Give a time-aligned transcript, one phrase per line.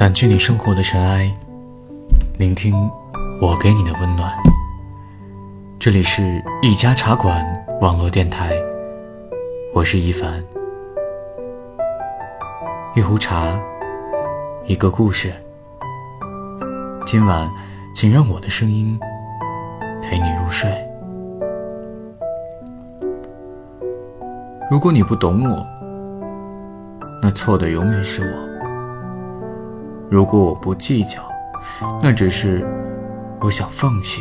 [0.00, 1.30] 掸去你生活的尘埃，
[2.38, 2.90] 聆听
[3.38, 4.32] 我给你的温暖。
[5.78, 7.44] 这里是一家茶馆
[7.82, 8.54] 网络电台，
[9.74, 10.42] 我是一凡。
[12.96, 13.60] 一壶茶，
[14.64, 15.30] 一个故事。
[17.04, 17.46] 今晚，
[17.94, 18.98] 请让我的声音
[20.00, 20.74] 陪你入睡。
[24.70, 25.66] 如果你不懂我，
[27.20, 28.49] 那错的永远是我。
[30.10, 31.22] 如果我不计较，
[32.02, 32.66] 那只是
[33.40, 34.20] 我想放弃，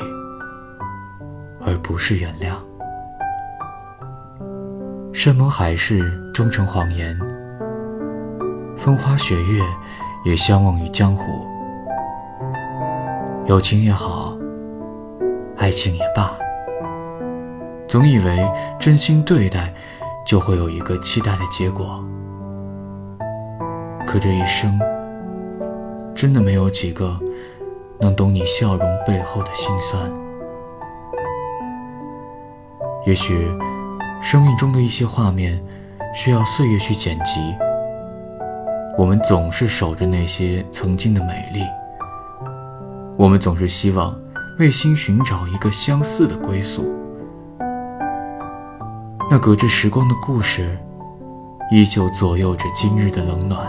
[1.66, 2.54] 而不是原谅。
[5.12, 7.18] 山盟海誓终成谎言，
[8.78, 9.64] 风花雪月
[10.24, 11.44] 也相忘于江湖。
[13.48, 14.38] 友情也好，
[15.58, 16.32] 爱情也罢，
[17.88, 18.48] 总以为
[18.80, 19.74] 真心对待，
[20.24, 22.06] 就会有一个期待的结果。
[24.06, 24.80] 可这一生。
[26.20, 27.18] 真的没有几个
[27.98, 30.12] 能懂你笑容背后的辛酸。
[33.06, 33.50] 也许，
[34.22, 35.64] 生命中的一些画面
[36.14, 37.56] 需要岁月去剪辑。
[38.98, 41.64] 我们总是守着那些曾经的美丽，
[43.16, 44.14] 我们总是希望
[44.60, 46.94] 为心寻找一个相似的归宿。
[49.32, 50.78] 那隔着时光的故事，
[51.72, 53.66] 依旧左右着今日的冷暖。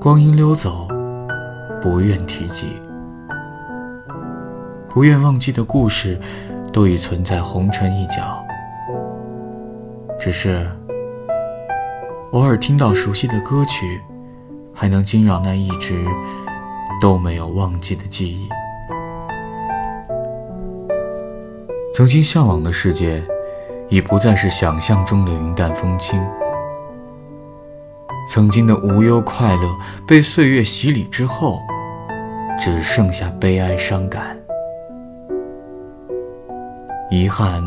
[0.00, 0.86] 光阴溜走，
[1.82, 2.80] 不愿提及，
[4.88, 6.16] 不愿忘记的故事，
[6.72, 8.40] 都已存在红尘一角。
[10.16, 10.64] 只是
[12.30, 14.00] 偶尔听到熟悉的歌曲，
[14.72, 16.00] 还能惊扰那一直
[17.00, 18.48] 都没有忘记的记忆。
[21.92, 23.20] 曾经向往的世界，
[23.88, 26.24] 已不再是想象中的云淡风轻。
[28.28, 29.74] 曾经的无忧快乐
[30.06, 31.62] 被岁月洗礼之后，
[32.60, 34.36] 只剩下悲哀伤感。
[37.10, 37.62] 遗憾，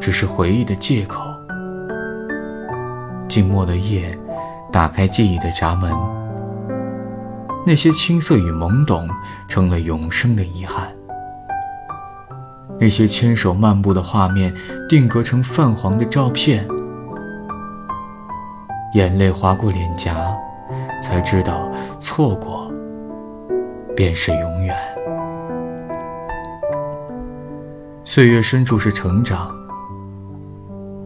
[0.00, 1.22] 只是回忆的借口。
[3.28, 4.18] 静默的夜，
[4.72, 5.94] 打开记忆的闸门。
[7.66, 9.06] 那些青涩与懵懂，
[9.46, 10.88] 成了永生的遗憾。
[12.80, 14.54] 那些牵手漫步的画面，
[14.88, 16.66] 定格成泛黄的照片。
[18.94, 20.36] 眼泪划过脸颊，
[21.02, 22.72] 才知道错过
[23.94, 24.76] 便是永远。
[28.04, 29.54] 岁月深处是成长，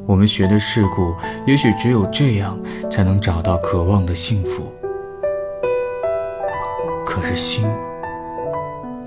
[0.06, 2.56] 我们学的世故，也许只有这样
[2.88, 4.72] 才能找到渴望的幸福。
[7.04, 7.66] 可是心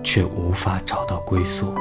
[0.03, 1.73] 却无法找到归宿，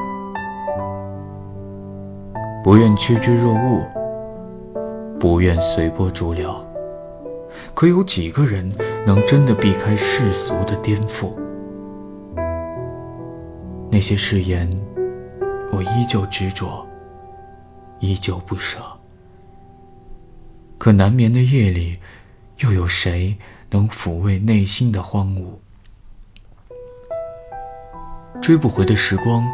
[2.63, 3.85] 不愿趋之若鹜，
[5.19, 6.55] 不愿随波逐流。
[7.75, 8.73] 可有几个人
[9.05, 11.35] 能真的避开世俗的颠覆？
[13.91, 14.71] 那些誓言，
[15.73, 16.87] 我依旧执着，
[17.99, 18.79] 依旧不舍。
[20.79, 21.99] 可难眠的夜里，
[22.61, 23.37] 又有谁
[23.71, 25.55] 能抚慰内心的荒芜？
[28.41, 29.45] 追不回的时光，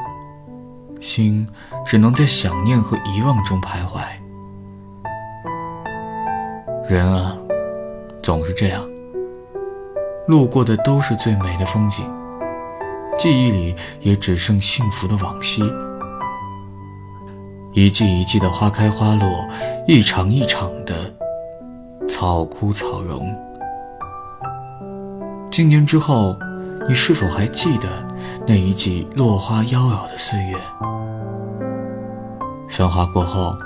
[1.01, 1.49] 心
[1.87, 4.03] 只能在想念和遗忘中徘徊。
[6.89, 7.37] 人啊！
[8.23, 8.87] 总是这样，
[10.27, 12.05] 路过的都是最美的风景，
[13.19, 15.63] 记忆里也只剩幸福的往昔。
[17.73, 19.47] 一季一季的花开花落，
[19.87, 20.95] 一场一场的
[22.07, 23.35] 草枯草荣。
[25.51, 26.37] 今年之后，
[26.89, 27.89] 你是否还记得
[28.47, 30.57] 那一季落花妖娆的岁月？
[32.69, 33.57] 繁华过后，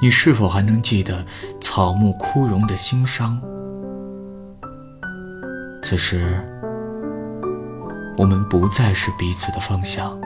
[0.00, 1.24] 你是否还能记得
[1.60, 3.40] 草木枯荣的心伤？
[5.82, 6.24] 此时，
[8.16, 10.16] 我们不再是彼此的方向。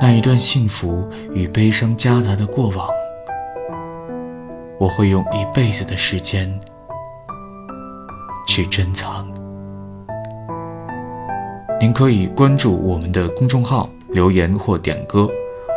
[0.00, 2.88] 那一段幸福与悲伤夹杂的过往，
[4.78, 6.48] 我会用一辈子的时间
[8.46, 9.28] 去珍藏。
[11.78, 15.28] 您可以关注我们的公众号，留言或点歌，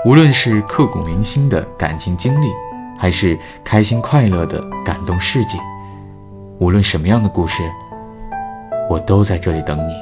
[0.05, 2.47] 无论是刻骨铭心的感情经历，
[2.97, 5.57] 还是开心快乐的感动事迹。
[6.61, 7.63] 无论什么样的故事，
[8.87, 9.93] 我都在这里等你。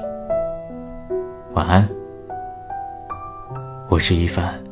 [1.53, 1.87] 晚安，
[3.87, 4.68] 我是一凡。